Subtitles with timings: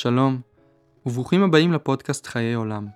[0.00, 0.40] שלום,
[1.06, 2.86] וברוכים הבאים לפודקאסט חיי עולם.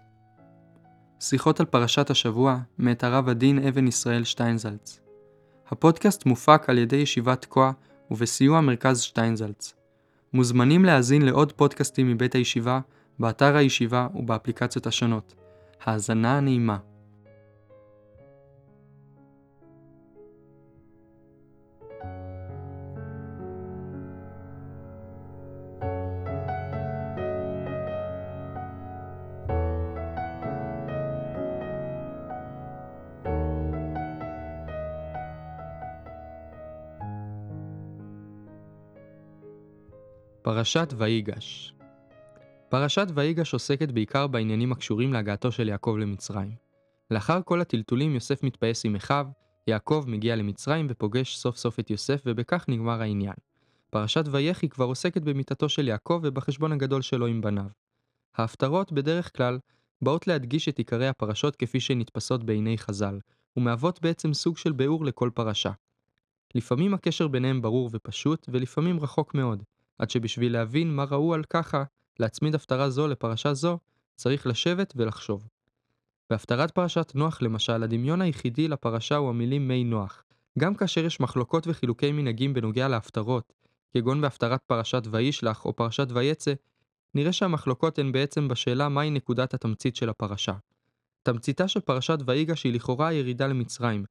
[1.21, 5.01] שיחות על פרשת השבוע, מאת הרב הדין אבן ישראל שטיינזלץ.
[5.71, 7.73] הפודקאסט מופק על ידי ישיבת תקוע
[8.11, 9.75] ובסיוע מרכז שטיינזלץ.
[10.33, 12.81] מוזמנים להאזין לעוד פודקאסטים מבית הישיבה,
[13.19, 15.35] באתר הישיבה ובאפליקציות השונות.
[15.85, 16.79] האזנה נעימה.
[40.63, 41.75] פרשת ויגש
[42.69, 46.55] פרשת ויגש עוסקת בעיקר בעניינים הקשורים להגעתו של יעקב למצרים.
[47.11, 49.27] לאחר כל הטלטולים יוסף מתפייס עם אחיו,
[49.67, 53.35] יעקב מגיע למצרים ופוגש סוף סוף את יוסף ובכך נגמר העניין.
[53.91, 57.67] פרשת ויחי כבר עוסקת במיתתו של יעקב ובחשבון הגדול שלו עם בניו.
[58.37, 59.59] ההפטרות בדרך כלל
[60.03, 63.19] באות להדגיש את עיקרי הפרשות כפי שנתפסות בעיני חז"ל,
[63.57, 65.73] ומהוות בעצם סוג של ביאור לכל פרשה.
[66.55, 69.63] לפעמים הקשר ביניהם ברור ופשוט, ולפעמים רחוק מאוד,
[70.03, 71.85] עד שבשביל להבין מה ראו על ככה
[72.19, 73.79] להצמיד הפטרה זו לפרשה זו,
[74.17, 75.49] צריך לשבת ולחשוב.
[76.31, 80.25] בהפטרת פרשת נוח למשל, הדמיון היחידי לפרשה הוא המילים מי נוח.
[80.59, 83.53] גם כאשר יש מחלוקות וחילוקי מנהגים בנוגע להפטרות,
[83.95, 86.53] כגון בהפטרת פרשת וישלח או פרשת ויצא,
[87.15, 90.55] נראה שהמחלוקות הן בעצם בשאלה מהי נקודת התמצית של הפרשה.
[91.23, 94.05] תמציתה של פרשת ויגש היא לכאורה הירידה למצרים,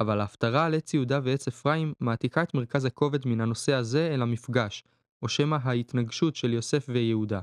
[0.00, 4.22] אבל ההפטרה על עץ יהודה ועץ אפרים מעתיקה את מרכז הכובד מן הנושא הזה אל
[4.22, 4.84] המפגש,
[5.22, 7.40] או שמא ההתנגשות של יוסף ויהודה.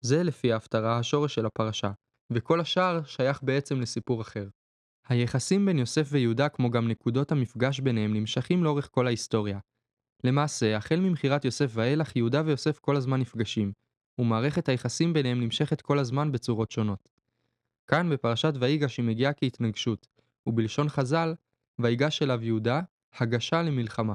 [0.00, 1.90] זה לפי ההפטרה השורש של הפרשה,
[2.32, 4.48] וכל השאר שייך בעצם לסיפור אחר.
[5.08, 9.58] היחסים בין יוסף ויהודה כמו גם נקודות המפגש ביניהם נמשכים לאורך כל ההיסטוריה.
[10.24, 13.72] למעשה, החל ממכירת יוסף ואילך, יהודה ויוסף כל הזמן נפגשים,
[14.18, 17.08] ומערכת היחסים ביניהם נמשכת כל הזמן בצורות שונות.
[17.86, 20.08] כאן בפרשת ויגש היא מגיעה כהתנגשות,
[20.46, 21.34] ובלשון חז"ל,
[21.78, 22.80] ויגש אליו יהודה,
[23.14, 24.14] הגשה למלחמה.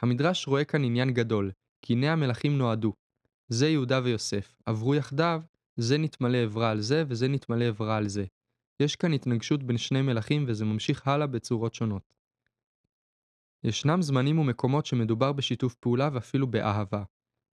[0.00, 1.50] המדרש רואה כאן עניין גדול,
[1.82, 2.92] כי הנה המלכים נועדו.
[3.48, 5.42] זה יהודה ויוסף, עברו יחדיו,
[5.76, 8.24] זה נתמלא עברה על זה וזה נתמלא עברה על זה.
[8.80, 12.02] יש כאן התנגשות בין שני מלכים וזה ממשיך הלאה בצורות שונות.
[13.64, 17.02] ישנם זמנים ומקומות שמדובר בשיתוף פעולה ואפילו באהבה.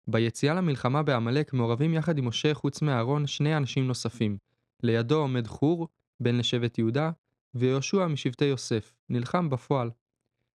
[0.06, 4.38] ביציאה למלחמה בעמלק מעורבים יחד עם משה חוץ מאהרון שני אנשים נוספים.
[4.82, 5.88] לידו עומד חור,
[6.20, 7.10] בן לשבט יהודה,
[7.54, 9.90] ויהושע משבטי יוסף, נלחם בפועל.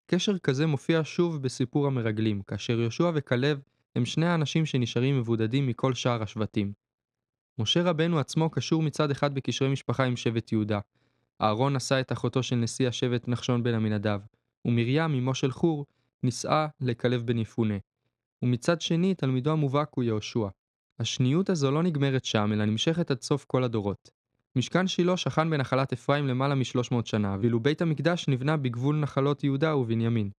[0.08, 3.62] קשר כזה מופיע שוב בסיפור המרגלים, כאשר יהושע וכלב
[3.96, 6.74] הם שני האנשים שנשארים מבודדים מכל שאר השבטים.
[7.60, 10.80] משה רבנו עצמו קשור מצד אחד בקשרי משפחה עם שבט יהודה.
[11.42, 14.20] אהרון נשא את אחותו של נשיא השבט נחשון בן עמינדב,
[14.66, 15.86] ומרים אמו של חור
[16.24, 17.78] נישאה לכלב בן יפונה.
[18.42, 20.48] ומצד שני תלמידו המובהק הוא יהושע.
[21.00, 24.10] השניות הזו לא נגמרת שם, אלא נמשכת עד סוף כל הדורות.
[24.56, 29.76] משכן שילה שכן בנחלת אפרים למעלה מ-300 שנה, ואילו בית המקדש נבנה בגבול נחלות יהודה
[29.76, 30.30] ובנימין.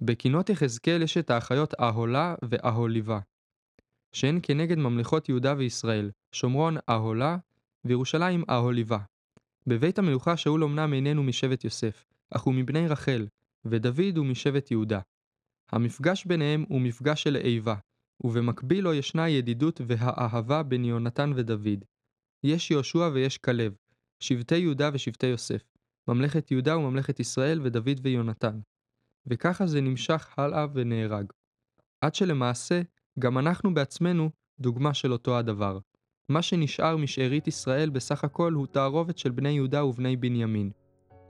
[0.00, 3.18] בקינות יחזקאל יש את האחיות אהולה ואהוליבה,
[4.12, 7.36] שהן כנגד ממלכות יהודה וישראל, שומרון אהולה
[7.84, 8.98] וירושלים אהוליבה.
[9.66, 13.26] בבית המלוכה שאול אמנם איננו משבט יוסף, אך הוא מבני רחל,
[13.64, 15.00] ודוד הוא משבט יהודה.
[15.72, 17.74] המפגש ביניהם הוא מפגש של איבה,
[18.24, 21.84] ובמקביל לו ישנה הידידות והאהבה בין יונתן ודוד.
[22.44, 23.72] יש יהושע ויש כלב,
[24.20, 25.62] שבטי יהודה ושבטי יוסף,
[26.08, 28.60] ממלכת יהודה וממלכת ישראל ודוד ויונתן.
[29.26, 31.26] וככה זה נמשך הלאה ונהרג.
[32.00, 32.82] עד שלמעשה,
[33.18, 34.30] גם אנחנו בעצמנו
[34.60, 35.78] דוגמה של אותו הדבר.
[36.28, 40.70] מה שנשאר משארית ישראל בסך הכל הוא תערובת של בני יהודה ובני בנימין.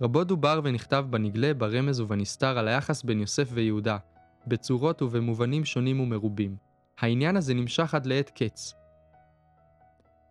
[0.00, 3.98] רבות דובר ונכתב בנגלה, ברמז ובנסתר על היחס בין יוסף ויהודה,
[4.46, 6.56] בצורות ובמובנים שונים ומרובים.
[6.98, 8.74] העניין הזה נמשך עד לעת קץ,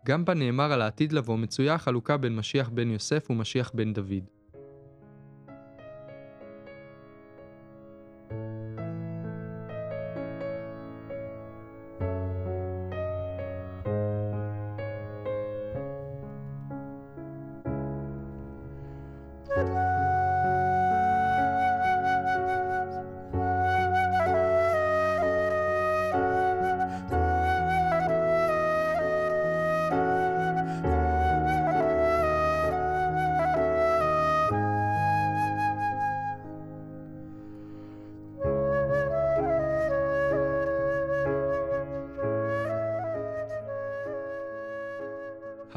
[0.06, 4.41] גם בה נאמר על העתיד לבוא מצויה החלוקה בין משיח בן יוסף ומשיח בן דוד.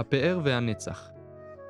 [0.06, 1.10] הפאר והנצח.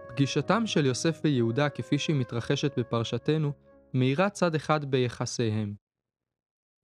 [0.09, 3.53] פגישתם של יוסף ויהודה כפי שהיא מתרחשת בפרשתנו,
[3.95, 5.75] מאירה צד אחד ביחסיהם.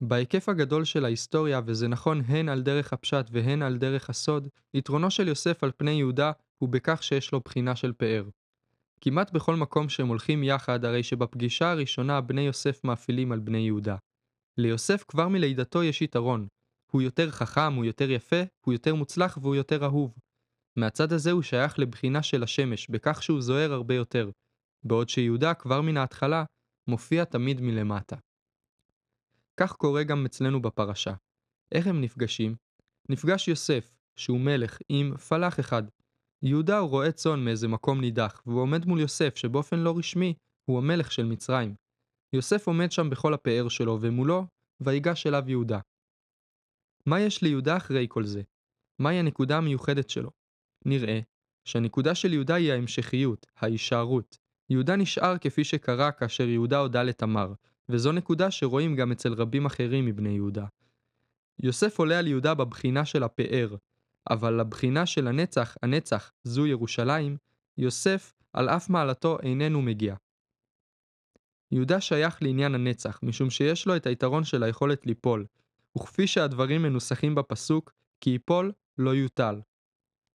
[0.01, 5.11] בהיקף הגדול של ההיסטוריה, וזה נכון הן על דרך הפשט והן על דרך הסוד, יתרונו
[5.11, 8.29] של יוסף על פני יהודה הוא בכך שיש לו בחינה של פאר.
[9.01, 13.97] כמעט בכל מקום שהם הולכים יחד, הרי שבפגישה הראשונה בני יוסף מאפילים על בני יהודה.
[14.59, 16.47] ליוסף כבר מלידתו יש יתרון.
[16.93, 20.15] הוא יותר חכם, הוא יותר יפה, הוא יותר מוצלח והוא יותר אהוב.
[20.79, 24.31] מהצד הזה הוא שייך לבחינה של השמש, בכך שהוא זוהר הרבה יותר,
[24.87, 26.45] בעוד שיהודה כבר מן ההתחלה
[26.89, 28.17] מופיע תמיד מלמטה.
[29.61, 31.15] כך קורה גם אצלנו בפרשה.
[31.75, 32.57] איך הם נפגשים?
[33.09, 35.83] נפגש יוסף, שהוא מלך, עם פלאח אחד.
[36.43, 40.35] יהודה הוא רועה צאן מאיזה מקום נידח, והוא עומד מול יוסף, שבאופן לא רשמי
[40.65, 41.75] הוא המלך של מצרים.
[42.33, 44.47] יוסף עומד שם בכל הפאר שלו, ומולו,
[44.81, 45.81] ויגש אליו יהודה.
[47.07, 48.43] מה יש ליהודה אחרי כל זה?
[49.01, 50.31] מהי הנקודה המיוחדת שלו?
[50.85, 51.21] נראה
[51.65, 54.39] שהנקודה של יהודה היא ההמשכיות, ההישארות.
[54.71, 57.53] יהודה נשאר כפי שקרה כאשר יהודה הודה לתמר,
[57.89, 60.67] וזו נקודה שרואים גם אצל רבים אחרים מבני יהודה.
[61.63, 63.77] יוסף עולה על יהודה בבחינה של הפאר,
[64.31, 67.37] אבל לבחינה של הנצח, הנצח, זו ירושלים,
[67.79, 70.15] יוסף, על אף מעלתו, איננו מגיע.
[71.73, 75.47] יהודה שייך לעניין הנצח, משום שיש לו את היתרון של היכולת ליפול,
[75.99, 79.61] וכפי שהדברים מנוסחים בפסוק, כי יפול לא יוטל.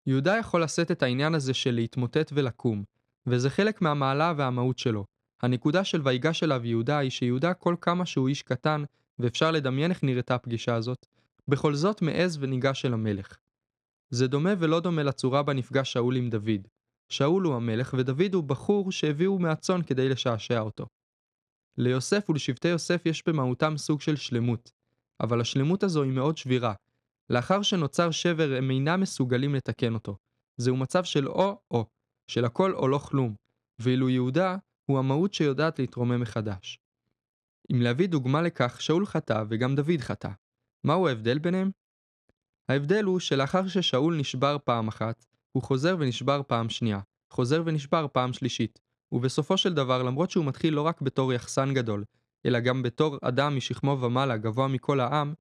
[0.06, 2.84] יהודה יכול לשאת את העניין הזה של להתמוטט ולקום,
[3.26, 5.04] וזה חלק מהמעלה והמהות שלו.
[5.42, 8.84] הנקודה של ויגש אליו יהודה היא שיהודה כל כמה שהוא איש קטן,
[9.18, 11.06] ואפשר לדמיין איך נראתה הפגישה הזאת,
[11.48, 13.36] בכל זאת מעז וניגש אל המלך.
[14.10, 16.68] זה דומה ולא דומה לצורה בה נפגש שאול עם דוד.
[17.08, 20.86] שאול הוא המלך ודוד הוא בחור שהביאו מהצאן כדי לשעשע אותו.
[21.78, 24.72] ליוסף ולשבטי יוסף יש במהותם סוג של שלמות,
[25.20, 26.74] אבל השלמות הזו היא מאוד שבירה.
[27.30, 30.16] לאחר שנוצר שבר הם אינם מסוגלים לתקן אותו.
[30.56, 31.86] זהו מצב של או-או,
[32.30, 33.34] של הכל או לא כלום,
[33.78, 34.56] ואילו יהודה
[34.90, 36.78] הוא המהות שיודעת להתרומם מחדש.
[37.72, 40.30] אם להביא דוגמה לכך, שאול חטא וגם דוד חטא.
[40.86, 41.70] מהו ההבדל ביניהם?
[42.68, 47.00] ההבדל הוא שלאחר ששאול נשבר פעם אחת, הוא חוזר ונשבר פעם שנייה,
[47.32, 48.80] חוזר ונשבר פעם שלישית,
[49.12, 52.04] ובסופו של דבר, למרות שהוא מתחיל לא רק בתור יחסן גדול,
[52.46, 55.34] אלא גם בתור אדם משכמו ומעלה, גבוה מכל העם,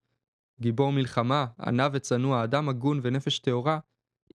[0.60, 3.80] גיבור מלחמה, ענה וצנוע, אדם הגון ונפש טהורה,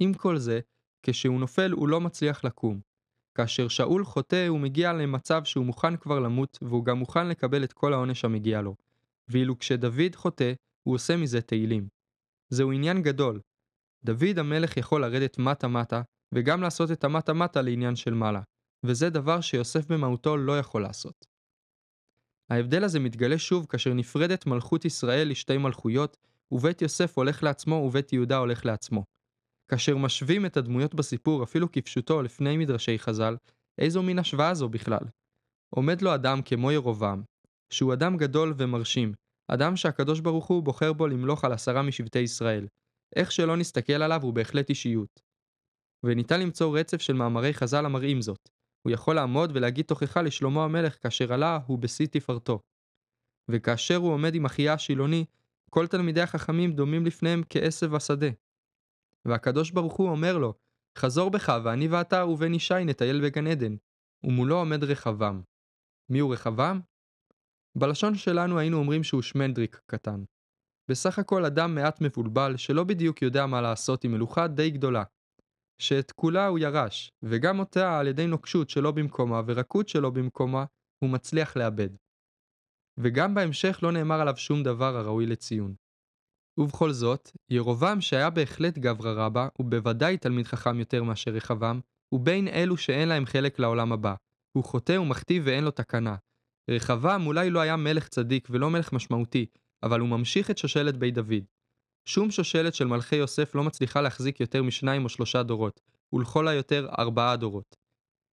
[0.00, 0.60] עם כל זה,
[1.02, 2.80] כשהוא נופל הוא לא מצליח לקום.
[3.34, 7.72] כאשר שאול חוטא הוא מגיע למצב שהוא מוכן כבר למות, והוא גם מוכן לקבל את
[7.72, 8.74] כל העונש המגיע לו.
[9.28, 11.88] ואילו כשדוד חוטא, הוא עושה מזה תהילים.
[12.48, 13.40] זהו עניין גדול.
[14.04, 16.02] דוד המלך יכול לרדת מטה-מטה,
[16.34, 18.40] וגם לעשות את המטה-מטה לעניין של מעלה,
[18.84, 21.26] וזה דבר שיוסף במהותו לא יכול לעשות.
[22.50, 26.16] ההבדל הזה מתגלה שוב כאשר נפרדת מלכות ישראל לשתי מלכויות,
[26.52, 29.04] ובית יוסף הולך לעצמו ובית יהודה הולך לעצמו.
[29.70, 33.36] כאשר משווים את הדמויות בסיפור אפילו כפשוטו לפני מדרשי חז"ל,
[33.78, 35.04] איזו מין השוואה זו בכלל?
[35.70, 37.22] עומד לו אדם כמו ירובעם,
[37.70, 39.12] שהוא אדם גדול ומרשים,
[39.48, 42.66] אדם שהקדוש ברוך הוא בוחר בו למלוך על עשרה משבטי ישראל.
[43.16, 45.20] איך שלא נסתכל עליו הוא בהחלט אישיות.
[46.04, 48.48] וניתן למצוא רצף של מאמרי חז"ל המראים זאת.
[48.88, 52.60] הוא יכול לעמוד ולהגיד תוכחה לשלמה המלך כאשר עלה הוא בשיא תפארתו.
[53.50, 55.24] וכאשר הוא עומד עם אחיה השילוני,
[55.70, 58.28] כל תלמידי החכמים דומים לפניהם כעשב השדה.
[59.24, 60.54] והקדוש ברוך הוא אומר לו,
[60.98, 63.76] חזור בך ואני ואתה ובן ישי נטייל בגן עדן.
[64.24, 65.42] ומולו עומד רחבעם.
[66.20, 66.80] הוא רחבעם?
[67.78, 70.24] בלשון שלנו היינו אומרים שהוא שמנדריק קטן.
[70.90, 75.02] בסך הכל אדם מעט מבולבל שלא בדיוק יודע מה לעשות עם מלוכה די גדולה.
[75.82, 80.64] שאת כולה הוא ירש, וגם אותה על ידי נוקשות שלא במקומה ורקות שלא במקומה,
[81.04, 81.88] הוא מצליח לאבד.
[82.98, 85.74] וגם בהמשך לא נאמר עליו שום דבר הראוי לציון.
[86.58, 91.80] ובכל זאת, ירובעם שהיה בהחלט גברא רבא, ובוודאי תלמיד חכם יותר מאשר רחבעם,
[92.14, 94.14] הוא בין אלו שאין להם חלק לעולם הבא.
[94.56, 96.16] הוא חוטא ומכתיב ואין לו תקנה.
[96.70, 99.46] רחבעם אולי לא היה מלך צדיק ולא מלך משמעותי,
[99.82, 101.44] אבל הוא ממשיך את שושלת בית דוד.
[102.08, 105.80] שום שושלת של מלכי יוסף לא מצליחה להחזיק יותר משניים או שלושה דורות,
[106.12, 107.76] ולכל היותר ארבעה דורות.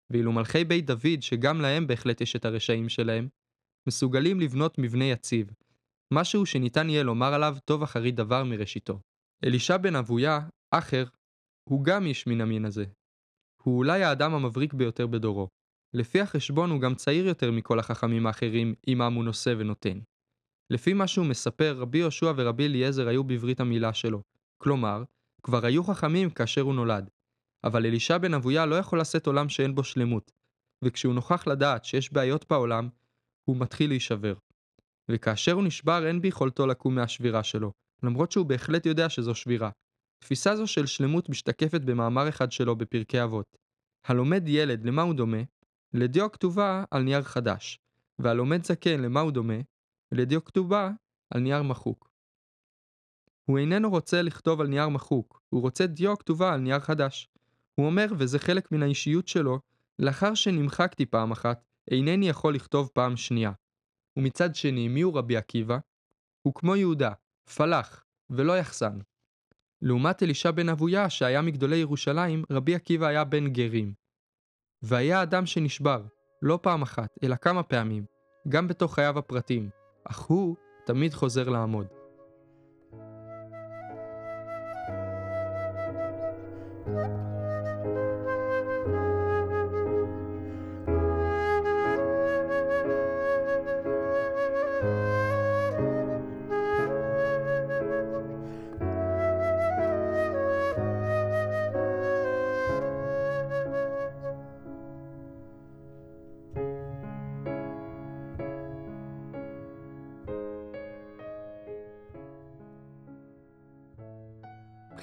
[0.09, 3.27] ואילו מלכי בית דוד, שגם להם בהחלט יש את הרשעים שלהם,
[3.87, 5.47] מסוגלים לבנות מבנה יציב,
[6.13, 8.99] משהו שניתן יהיה לומר עליו טוב אחרית דבר מראשיתו.
[9.45, 10.39] אלישע בן אבויה,
[10.71, 11.05] אחר,
[11.69, 12.85] הוא גם איש מן המין הזה.
[13.63, 15.47] הוא אולי האדם המבריק ביותר בדורו.
[15.93, 19.99] לפי החשבון הוא גם צעיר יותר מכל החכמים האחרים עמם הוא נושא ונותן.
[20.69, 24.21] לפי מה שהוא מספר, רבי יהושע ורבי אליעזר היו בברית המילה שלו.
[24.57, 25.03] כלומר,
[25.43, 27.09] כבר היו חכמים כאשר הוא נולד.
[27.63, 30.31] אבל אלישע בן אבויה לא יכול לשאת עולם שאין בו שלמות,
[30.81, 32.89] וכשהוא נוכח לדעת שיש בעיות בעולם,
[33.45, 34.33] הוא מתחיל להישבר.
[35.11, 37.71] וכאשר הוא נשבר אין ביכולתו לקום מהשבירה שלו,
[38.03, 39.69] למרות שהוא בהחלט יודע שזו שבירה.
[40.19, 43.57] תפיסה זו של שלמות משתקפת במאמר אחד שלו בפרקי אבות.
[44.05, 45.41] הלומד ילד, למה הוא דומה?
[45.93, 47.79] לדיו כתובה על נייר חדש,
[48.19, 49.57] והלומד זקן, למה הוא דומה?
[50.15, 50.89] לדיו כתובה
[51.29, 52.09] על נייר מחוק.
[53.45, 57.29] הוא איננו רוצה לכתוב על נייר מחוק, הוא רוצה דיו כתובה על נייר חדש.
[57.75, 59.59] הוא אומר, וזה חלק מן האישיות שלו,
[59.99, 63.51] לאחר שנמחקתי פעם אחת, אינני יכול לכתוב פעם שנייה.
[64.17, 65.77] ומצד שני, מיהו רבי עקיבא?
[66.41, 67.11] הוא כמו יהודה,
[67.55, 68.99] פלח, ולא יחסן.
[69.81, 73.93] לעומת אלישע בן אבויה, שהיה מגדולי ירושלים, רבי עקיבא היה בן גרים.
[74.81, 76.03] והיה אדם שנשבר,
[76.41, 78.05] לא פעם אחת, אלא כמה פעמים,
[78.49, 79.69] גם בתוך חייו הפרטיים,
[80.09, 81.87] אך הוא תמיד חוזר לעמוד.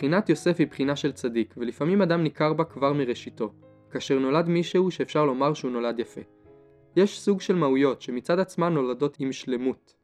[0.02, 3.52] בחינת יוסף היא בחינה של צדיק, ולפעמים אדם ניכר בה כבר מראשיתו,
[3.90, 6.20] כאשר נולד מישהו שאפשר לומר שהוא נולד יפה.
[6.96, 9.94] יש סוג של מהויות שמצד עצמן נולדות עם שלמות.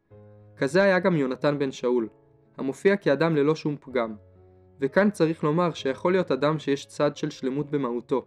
[0.57, 2.09] כזה היה גם יונתן בן שאול,
[2.57, 4.14] המופיע כאדם ללא שום פגם.
[4.81, 8.26] וכאן צריך לומר שיכול להיות אדם שיש צד של שלמות במהותו.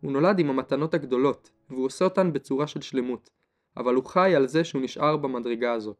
[0.00, 3.30] הוא נולד עם המתנות הגדולות, והוא עושה אותן בצורה של שלמות,
[3.76, 5.94] אבל הוא חי על זה שהוא נשאר במדרגה הזו.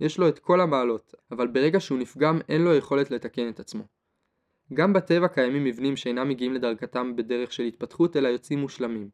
[0.00, 3.93] יש לו את כל המעלות, אבל ברגע שהוא נפגם אין לו יכולת לתקן את עצמו.
[4.74, 9.08] גם בטבע קיימים מבנים שאינם מגיעים לדרגתם בדרך של התפתחות אלא יוצאים מושלמים.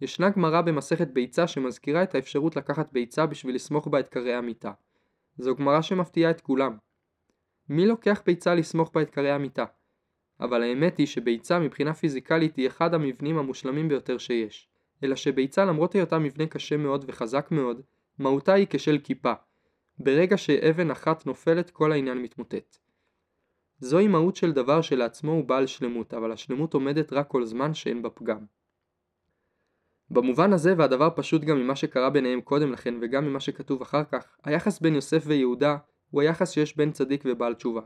[0.00, 4.72] ישנה גמרא במסכת ביצה שמזכירה את האפשרות לקחת ביצה בשביל לסמוך בה את קרי המיטה.
[5.38, 6.76] זו גמרא שמפתיעה את כולם.
[7.68, 9.64] מי לוקח ביצה לסמוך בה את קרי המיטה?
[10.40, 14.68] אבל האמת היא שביצה מבחינה פיזיקלית היא אחד המבנים המושלמים ביותר שיש.
[15.04, 17.80] אלא שביצה למרות היותה מבנה קשה מאוד וחזק מאוד,
[18.18, 19.32] מהותה היא כשל כיפה.
[19.98, 22.78] ברגע שאבן אחת נופלת כל העניין מתמוטט.
[23.84, 28.02] זוהי מהות של דבר שלעצמו הוא בעל שלמות, אבל השלמות עומדת רק כל זמן שאין
[28.02, 28.44] בה פגם.
[30.10, 34.36] במובן הזה, והדבר פשוט גם ממה שקרה ביניהם קודם לכן וגם ממה שכתוב אחר כך,
[34.44, 35.76] היחס בין יוסף ויהודה
[36.10, 37.80] הוא היחס שיש בין צדיק ובעל תשובה.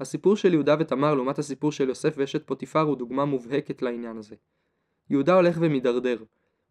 [0.00, 4.36] הסיפור של יהודה ותמר לעומת הסיפור של יוסף ואשת פוטיפר הוא דוגמה מובהקת לעניין הזה.
[5.10, 6.18] יהודה הולך ומידרדר.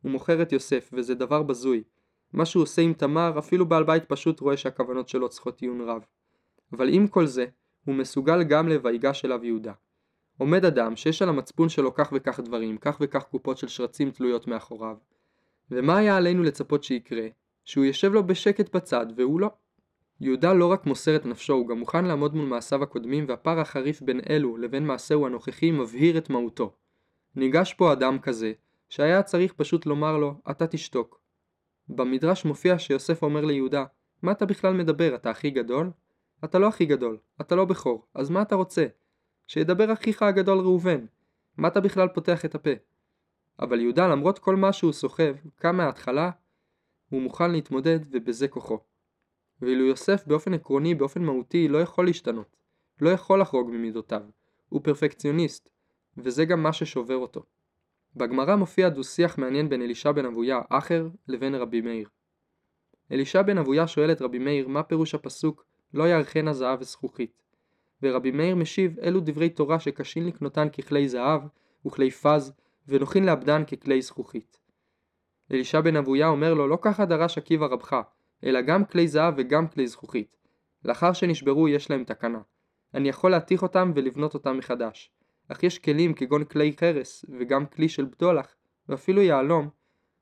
[0.02, 1.84] הוא מוכר את יוסף, וזה דבר בזוי.
[2.34, 6.06] מה שהוא עושה עם תמר, אפילו בעל בית פשוט רואה שהכוונות שלו צריכות עיון רב.
[6.74, 7.46] אבל עם כל זה,
[7.88, 9.74] הוא מסוגל גם ל"ויגש אליו יהודה".
[10.38, 14.48] עומד אדם שיש על המצפון שלו כך וכך דברים, כך וכך קופות של שרצים תלויות
[14.48, 14.98] מאחוריו.
[15.72, 17.27] ומה היה עלינו לצפות שיקרה?
[17.65, 19.50] שהוא יושב לו בשקט בצד, והוא לא.
[20.22, 24.01] יהודה לא רק מוסר את נפשו, הוא גם מוכן לעמוד מול מעשיו הקודמים, והפער החריף
[24.01, 26.74] בין אלו לבין מעשהו הנוכחי מבהיר את מהותו.
[27.36, 28.53] ניגש פה אדם כזה,
[28.89, 31.22] שהיה צריך פשוט לומר לו, אתה תשתוק.
[31.89, 33.86] במדרש מופיע שיוסף אומר ליהודה,
[34.22, 35.91] מה אתה בכלל מדבר, אתה הכי גדול?
[36.44, 38.86] אתה לא הכי גדול, אתה לא בכור, אז מה אתה רוצה?
[39.48, 41.06] שידבר אחיך הגדול ראובן.
[41.58, 42.70] מה אתה בכלל פותח את הפה?
[43.60, 46.32] אבל יהודה למרות כל מה שהוא סוחב, קם מההתחלה,
[47.10, 48.79] הוא מוכן להתמודד ובזה כוחו.
[49.62, 52.58] ואילו יוסף באופן עקרוני, באופן מהותי, לא יכול להשתנות.
[53.01, 54.22] לא יכול לחרוג ממידותיו.
[54.70, 55.70] הוא פרפקציוניסט,
[56.17, 57.44] וזה גם מה ששובר אותו.
[58.15, 62.10] בגמרא מופיע דו-שיח מעניין בין אלישע בן אבויה, אחר, לבין רבי מאיר.
[63.12, 67.44] אלישע בן אבויה שואל את רבי מאיר מה פירוש הפסוק לא יארכנה זהב וזכוכית.
[68.03, 71.41] ורבי מאיר משיב אלו דברי תורה שקשים לקנותן ככלי זהב
[71.86, 72.53] וכלי פז
[72.88, 74.60] ונוחין לאבדן ככלי זכוכית.
[75.51, 78.01] אלישע בן אבויה אומר לו לא ככה דרש עקיבא רבך
[78.44, 80.38] אלא גם כלי זהב וגם כלי זכוכית.
[80.86, 82.41] לאחר שנשברו יש להם תקנה.
[82.94, 85.12] אני יכול להתיך אותם ולבנות אותם מחדש.
[85.48, 88.56] אך יש כלים כגון כלי חרס וגם כלי של בדולח
[88.89, 89.70] ואפילו יהלום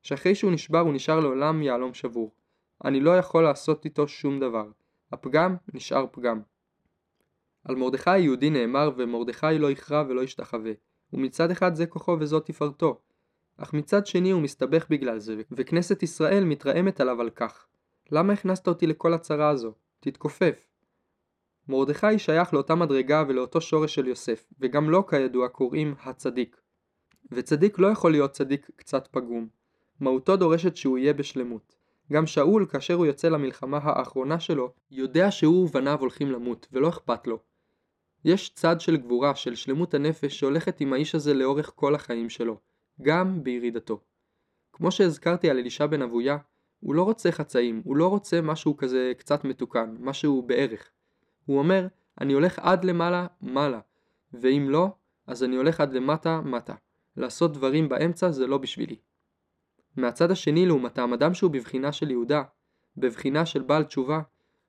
[0.02, 2.32] שאחרי שהוא נשבר הוא נשאר לעולם יהלום שבור.
[2.86, 4.66] אני לא יכול לעשות איתו שום דבר.
[5.16, 6.42] הפגם נשאר פגם.
[7.64, 10.72] על מרדכי היהודי נאמר ומרדכי לא יכרע ולא ישתחווה,
[11.14, 13.02] ומצד אחד זה כוחו וזאת תפארתו.
[13.58, 17.68] אך מצד שני הוא מסתבך בגלל זה, וכנסת ישראל מתרעמת עליו על כך.
[18.12, 19.74] למה הכנסת אותי לכל הצרה הזו?
[20.00, 20.68] תתכופף.
[21.68, 26.62] מרדכי שייך לאותה מדרגה ולאותו שורש של יוסף, וגם לו כידוע קוראים הצדיק.
[27.32, 29.48] וצדיק לא יכול להיות צדיק קצת פגום.
[30.00, 31.75] מהותו דורשת שהוא יהיה בשלמות.
[32.14, 37.28] גם שאול, כאשר הוא יוצא למלחמה האחרונה שלו, יודע שהוא ובניו הולכים למות, ולא אכפת
[37.28, 37.40] לו.
[38.26, 42.58] יש צד של גבורה, של שלמות הנפש, שהולכת עם האיש הזה לאורך כל החיים שלו,
[43.02, 44.00] גם בירידתו.
[44.74, 46.38] כמו שהזכרתי על אלישע בן אבויה,
[46.80, 50.90] הוא לא רוצה חצאים, הוא לא רוצה משהו כזה קצת מתוקן, משהו בערך.
[51.46, 51.88] הוא אומר,
[52.22, 53.80] אני הולך עד למעלה, מעלה,
[54.34, 54.88] ואם לא,
[55.28, 56.76] אז אני הולך עד למטה, מטה.
[57.18, 58.96] לעשות דברים באמצע זה לא בשבילי.
[59.98, 62.44] מהצד השני לעומתם, אדם שהוא בבחינה של יהודה,
[62.98, 64.22] בבחינה של בעל תשובה,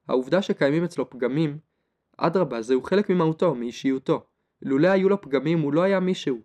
[0.08, 1.58] העובדה שקיימים אצלו פגמים,
[2.16, 4.26] אדרבה, זהו חלק ממהותו, מאישיותו.
[4.62, 6.38] לולא היו לו פגמים הוא לא היה מישהו.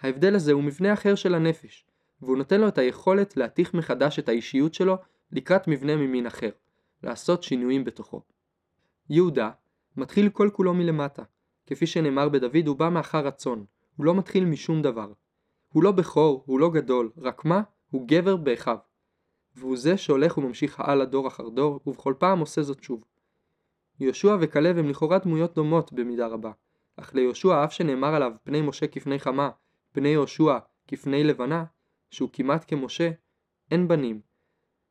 [0.00, 1.86] ההבדל הזה הוא מבנה אחר של הנפש,
[2.22, 4.96] והוא נותן לו את היכולת להתיך מחדש את האישיות שלו
[5.32, 6.50] לקראת מבנה ממין אחר,
[7.02, 8.22] לעשות שינויים בתוכו.
[9.10, 9.50] יהודה
[9.96, 11.22] מתחיל כל כולו מלמטה,
[11.66, 13.64] כפי שנאמר בדוד הוא בא מאחר רצון,
[13.96, 15.12] הוא לא מתחיל משום דבר.
[15.68, 17.62] הוא לא בכור, הוא לא גדול, רק מה?
[17.94, 18.76] הוא גבר באחיו.
[19.56, 23.04] והוא זה שהולך וממשיך הלאה דור אחר דור, ובכל פעם עושה זאת שוב.
[24.00, 26.52] יהושע וכלב הם לכאורה דמויות דומות במידה רבה,
[26.96, 29.50] אך ליהושע אף שנאמר עליו פני משה כפני חמה,
[29.92, 30.58] פני יהושע
[30.88, 31.64] כפני לבנה,
[32.10, 33.10] שהוא כמעט כמשה,
[33.70, 34.20] אין בנים.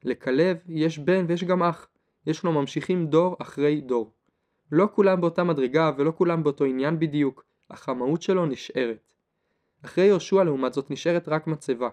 [0.03, 1.87] לכלב יש בן ויש גם אח,
[2.27, 4.13] יש לו ממשיכים דור אחרי דור.
[4.71, 9.13] לא כולם באותה מדרגה ולא כולם באותו עניין בדיוק, אך המהות שלו נשארת.
[9.85, 11.89] אחרי יהושע לעומת זאת נשארת רק מצבה.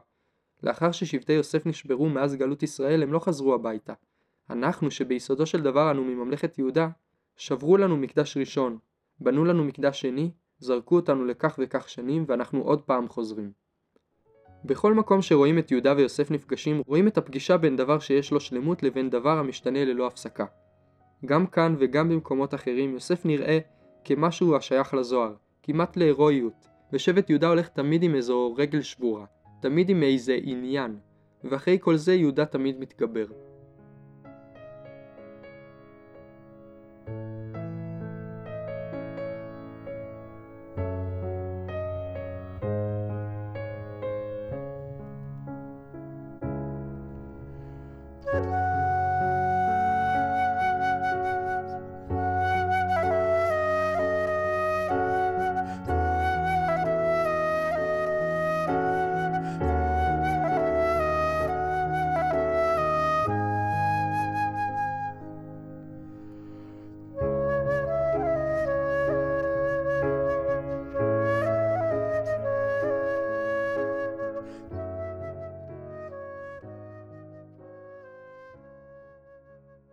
[0.62, 3.92] לאחר ששבטי יוסף נשברו מאז גלות ישראל הם לא חזרו הביתה.
[4.50, 6.88] אנחנו שביסודו של דבר אנו מממלכת יהודה,
[7.36, 8.78] שברו לנו מקדש ראשון,
[9.20, 13.52] בנו לנו מקדש שני, זרקו אותנו לכך וכך שנים ואנחנו עוד פעם חוזרים.
[14.64, 18.82] בכל מקום שרואים את יהודה ויוסף נפגשים, רואים את הפגישה בין דבר שיש לו שלמות
[18.82, 20.44] לבין דבר המשתנה ללא הפסקה.
[21.26, 23.58] גם כאן וגם במקומות אחרים יוסף נראה
[24.04, 29.24] כמשהו השייך לזוהר, כמעט להירואיות, ושבט יהודה הולך תמיד עם איזו רגל שבורה,
[29.60, 30.96] תמיד עם איזה עניין,
[31.44, 33.26] ואחרי כל זה יהודה תמיד מתגבר.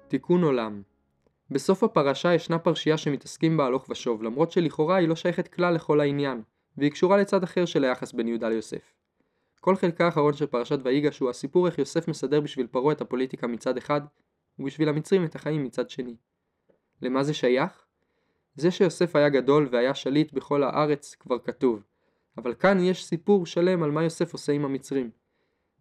[0.07, 0.81] תיקון עולם
[1.51, 5.99] בסוף הפרשה ישנה פרשייה שמתעסקים בה הלוך ושוב, למרות שלכאורה היא לא שייכת כלל לכל
[5.99, 6.41] העניין,
[6.77, 8.93] והיא קשורה לצד אחר של היחס בין יהודה ליוסף.
[9.61, 13.47] כל חלקה האחרון של פרשת ויגש הוא הסיפור איך יוסף מסדר בשביל פרעה את הפוליטיקה
[13.47, 14.01] מצד אחד,
[14.59, 16.15] ובשביל המצרים את החיים מצד שני.
[17.01, 17.85] למה זה שייך?
[18.55, 21.83] זה שיוסף היה גדול והיה שליט בכל הארץ כבר כתוב,
[22.37, 25.09] אבל כאן יש סיפור שלם על מה יוסף עושה עם המצרים.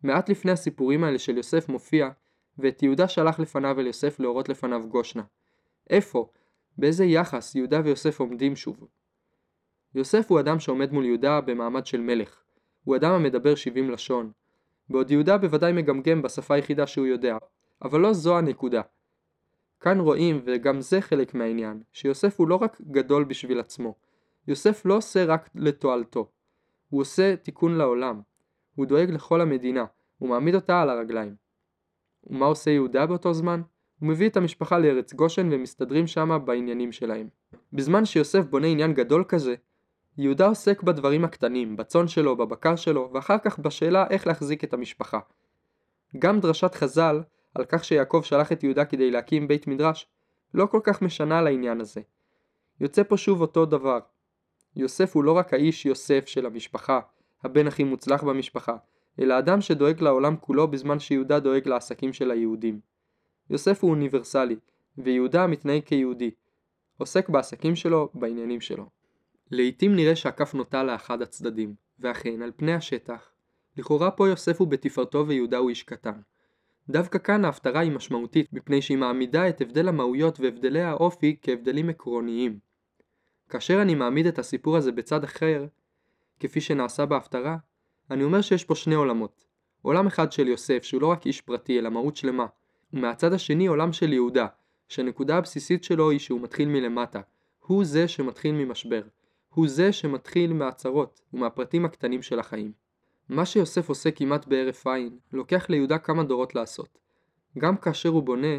[0.02, 2.08] מעט לפני הסיפורים האלה של יוסף מופיע
[2.59, 5.23] ואת יהודה שלח לפניו אל יוסף להורות לפניו גושנה.
[5.90, 6.31] איפה?
[6.79, 8.87] באיזה יחס יהודה ויוסף עומדים שוב?
[9.95, 12.42] יוסף הוא אדם שעומד מול יהודה במעמד של מלך.
[12.85, 14.33] הוא אדם המדבר שבעים לשון.
[14.88, 17.37] בעוד יהודה בוודאי מגמגם בשפה היחידה שהוא יודע,
[17.83, 18.83] אבל לא זו הנקודה.
[19.81, 23.95] כאן רואים, וגם זה חלק מהעניין, שיוסף הוא לא רק גדול בשביל עצמו.
[24.49, 26.31] יוסף לא עושה רק לתועלתו.
[26.90, 28.21] הוא עושה תיקון לעולם.
[28.75, 29.85] הוא דואג לכל המדינה,
[30.19, 31.45] הוא מעמיד אותה על הרגליים.
[32.26, 33.62] ומה עושה יהודה באותו זמן?
[34.00, 37.28] הוא מביא את המשפחה לארץ גושן ומסתדרים שמה בעניינים שלהם.
[37.72, 39.54] בזמן שיוסף בונה עניין גדול כזה,
[40.18, 45.18] יהודה עוסק בדברים הקטנים, בצאן שלו, בבקר שלו, ואחר כך בשאלה איך להחזיק את המשפחה.
[46.18, 47.22] גם דרשת חז"ל,
[47.54, 50.08] על כך שיעקב שלח את יהודה כדי להקים בית מדרש,
[50.54, 52.00] לא כל כך משנה לעניין הזה.
[52.80, 53.98] יוצא פה שוב אותו דבר.
[54.76, 57.00] יוסף הוא לא רק האיש יוסף של המשפחה,
[57.44, 58.76] הבן הכי מוצלח במשפחה,
[59.20, 62.81] אלא אדם שדואג לעולם כולו בזמן שיהודה דואג לעסקים של היהודים.
[63.50, 64.57] יוסף הוא אוניברסלי,
[64.98, 66.31] ויהודה מתנהג כיהודי.
[66.98, 68.88] עוסק בעסקים שלו, בעניינים שלו.
[69.50, 73.31] לעתים נראה שהכף נוטה לאחד הצדדים, ואכן, על פני השטח,
[73.76, 76.20] לכאורה פה יוסף הוא בתפארתו ויהודה הוא איש קטן.
[76.88, 82.59] דווקא כאן ההפטרה היא משמעותית, מפני שהיא מעמידה את הבדל המהויות והבדלי האופי כהבדלים עקרוניים.
[83.48, 85.66] כאשר אני מעמיד את הסיפור הזה בצד אחר,
[86.40, 87.57] כפי שנעשה בהפטרה,
[88.11, 89.45] אני אומר שיש פה שני עולמות.
[89.83, 92.47] עולם אחד של יוסף שהוא לא רק איש פרטי אלא מהות שלמה,
[92.92, 94.47] ומהצד השני עולם של יהודה,
[94.88, 97.21] שהנקודה הבסיסית שלו היא שהוא מתחיל מלמטה.
[97.59, 99.03] הוא זה שמתחיל ממשבר.
[99.49, 102.73] הוא זה שמתחיל מהצהרות ומהפרטים הקטנים של החיים.
[103.29, 106.99] מה שיוסף עושה כמעט בהרף עין, לוקח ליהודה כמה דורות לעשות.
[107.59, 108.57] גם כאשר הוא בונה,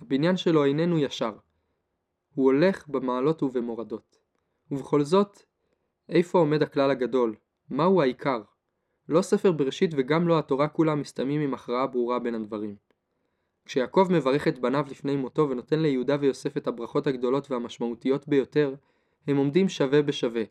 [0.00, 1.32] הבניין שלו איננו ישר.
[2.34, 4.18] הוא הולך במעלות ובמורדות.
[4.70, 5.42] ובכל זאת,
[6.08, 7.34] איפה עומד הכלל הגדול?
[7.70, 8.42] מהו העיקר?
[9.10, 12.76] לא ספר בראשית וגם לא התורה כולם מסתיימים עם הכרעה ברורה בין הדברים.
[13.64, 18.74] כשיעקב מברך את בניו לפני מותו ונותן ליהודה ויוסף את הברכות הגדולות והמשמעותיות ביותר,
[19.26, 20.42] הם עומדים שווה בשווה,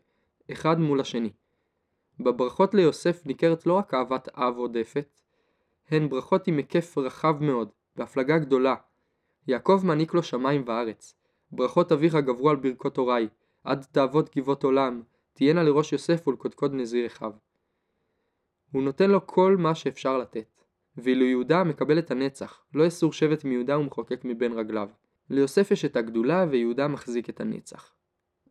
[0.52, 1.30] אחד מול השני.
[2.20, 5.20] בברכות ליוסף ניכרת לא רק אהבת אב עודפת,
[5.88, 8.74] הן ברכות עם היקף רחב מאוד, בהפלגה גדולה.
[9.48, 11.14] יעקב מעניק לו שמיים וארץ.
[11.52, 13.28] ברכות אביך גברו על ברכות הוריי,
[13.64, 17.32] עד תעבוד גבעות עולם, תהיינה לראש יוסף ולקודקוד נזיר אחיו.
[18.72, 20.60] הוא נותן לו כל מה שאפשר לתת.
[20.96, 24.88] ואילו יהודה מקבל את הנצח, לא יסור שבט מיהודה ומחוקק מבין רגליו.
[25.30, 27.92] ליוסף יש את הגדולה ויהודה מחזיק את הנצח.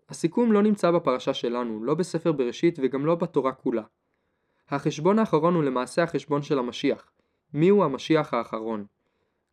[0.10, 3.84] הסיכום לא נמצא בפרשה שלנו, לא בספר בראשית וגם לא בתורה כולה.
[4.70, 7.12] החשבון האחרון הוא למעשה החשבון של המשיח.
[7.54, 8.86] מיהו המשיח האחרון?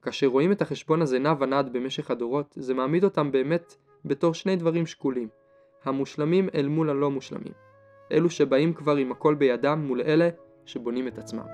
[0.02, 4.56] כאשר רואים את החשבון הזה נע ונד במשך הדורות, זה מעמיד אותם באמת בתור שני
[4.56, 5.28] דברים שקולים.
[5.84, 7.52] המושלמים אל מול הלא מושלמים.
[8.12, 10.28] אלו שבאים כבר עם הכל בידם מול אלה
[10.66, 11.46] שבונים את עצמם.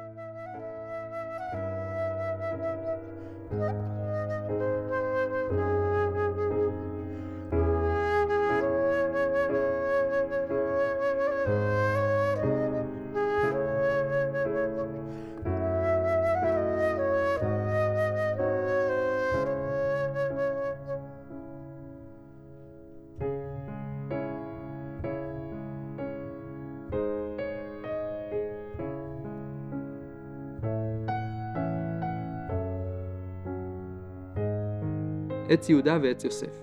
[35.53, 36.61] עץ יהודה ועץ יוסף.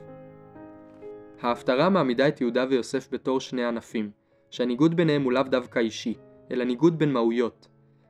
[1.41, 4.11] ההפטרה מעמידה את יהודה ויוסף בתור שני ענפים,
[4.49, 6.13] שהניגוד ביניהם הוא לאו דווקא אישי,
[6.51, 7.67] אלא ניגוד בין מהויות.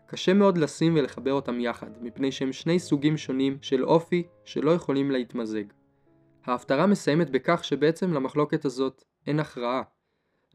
[0.07, 5.11] קשה מאוד לשים ולחבר אותם יחד, מפני שהם שני סוגים שונים של אופי שלא יכולים
[5.11, 5.63] להתמזג.
[6.45, 9.81] ההפטרה מסיימת בכך שבעצם למחלוקת הזאת אין הכרעה.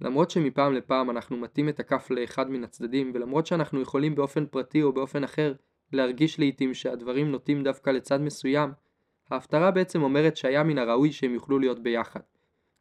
[0.01, 4.83] למרות שמפעם לפעם אנחנו מטים את הכף לאחד מן הצדדים, ולמרות שאנחנו יכולים באופן פרטי
[4.83, 5.55] או באופן אחר
[5.93, 8.71] להרגיש לעיתים שהדברים נוטים דווקא לצד מסוים,
[9.31, 12.21] ההפטרה בעצם אומרת שהיה מן הראוי שהם יוכלו להיות ביחד.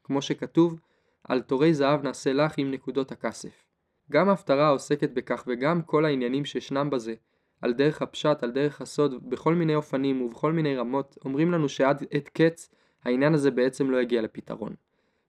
[0.03, 0.79] כמו שכתוב,
[1.23, 3.65] על תורי זהב נעשה לך עם נקודות הכסף.
[4.11, 7.13] גם ההפטרה עוסקת בכך וגם כל העניינים שישנם בזה,
[7.61, 12.03] על דרך הפשט, על דרך הסוד, בכל מיני אופנים ובכל מיני רמות, אומרים לנו שעד
[12.11, 12.69] עת קץ
[13.03, 14.75] העניין הזה בעצם לא יגיע לפתרון.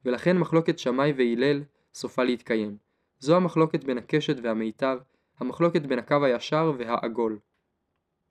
[0.05, 1.63] ולכן מחלוקת שמאי והלל
[1.95, 2.77] סופה להתקיים.
[3.19, 4.99] זו המחלוקת בין הקשת והמיתר,
[5.41, 7.39] המחלוקת בין הקו הישר והעגול.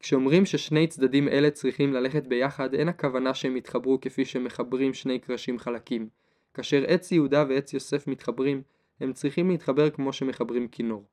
[0.04, 5.60] כשאומרים ששני צדדים אלה צריכים ללכת ביחד, אין הכוונה שהם יתחברו כפי שמחברים שני קרשים
[5.60, 6.10] חלקים.
[6.54, 8.62] כאשר עץ יהודה ועץ יוסף מתחברים,
[9.00, 11.06] הם צריכים להתחבר כמו שמחברים כינור.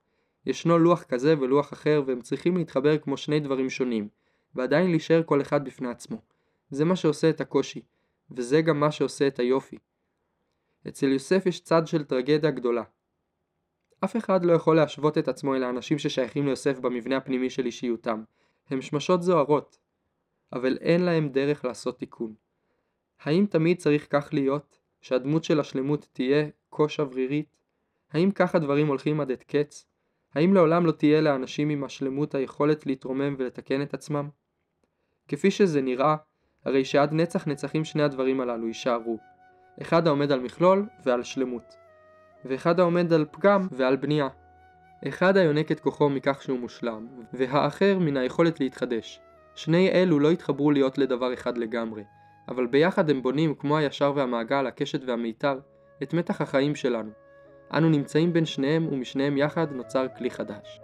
[0.47, 4.09] ישנו לוח כזה ולוח אחר והם צריכים להתחבר כמו שני דברים שונים,
[4.55, 6.23] ועדיין להישאר כל אחד בפני עצמו.
[6.71, 7.83] זה מה שעושה את הקושי,
[8.31, 9.79] וזה גם מה שעושה את היופי.
[10.89, 12.83] אצל יוסף יש צד של טרגדיה גדולה.
[14.05, 18.23] אף אחד לא יכול להשוות את עצמו אל האנשים ששייכים ליוסף במבנה הפנימי של אישיותם,
[18.71, 19.79] הם שמשות זוהרות,
[20.53, 22.35] אבל אין להם דרך לעשות תיקון.
[23.23, 27.57] האם תמיד צריך כך להיות, שהדמות של השלמות תהיה כה שברירית?
[28.13, 29.87] האם כך הדברים הולכים עד עת קץ?
[30.35, 34.29] האם לעולם לא תהיה לאנשים עם השלמות היכולת להתרומם ולתקן את עצמם?
[35.29, 36.17] כפי שזה נראה,
[36.65, 39.19] הרי שעד נצח נצחים שני הדברים הללו יישארו.
[39.83, 41.75] אחד העומד על מכלול ועל שלמות,
[42.45, 44.29] ואחד העומד על פגם ועל בנייה.
[45.09, 49.21] אחד היונק את כוחו מכך שהוא מושלם, והאחר מן היכולת להתחדש.
[49.55, 52.05] שני אלו לא התחברו להיות לדבר אחד לגמרי,
[52.49, 55.59] אבל ביחד הם בונים, כמו הישר והמעגל, הקשת והמיתר,
[56.03, 57.11] את מתח החיים שלנו.
[57.75, 60.81] אנו נמצאים בין שניהם ומשניהם יחד נוצר כלי חדש.